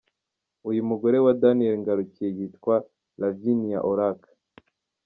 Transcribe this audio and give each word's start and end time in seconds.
Uyu 0.69 0.81
mugore 0.89 1.17
wa 1.25 1.33
Daniel 1.41 1.75
Ngarukiye 1.81 2.29
yitwa 2.37 2.75
Lavinia 3.19 3.79
Orac. 3.89 4.19